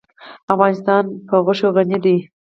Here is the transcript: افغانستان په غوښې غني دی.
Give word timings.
افغانستان 0.53 1.03
په 1.27 1.35
غوښې 1.45 1.67
غني 1.75 1.97
دی. 2.05 2.17